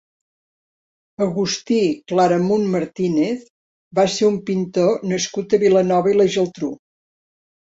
Agustí 1.25 1.77
Claramunt 2.11 2.65
Martínez 2.77 3.43
va 4.01 4.07
ser 4.15 4.27
un 4.31 4.41
pintor 4.49 5.05
nascut 5.13 5.55
a 5.55 5.61
Vilanova 5.67 6.13
i 6.15 6.19
la 6.23 6.29
Geltrú. 6.39 6.73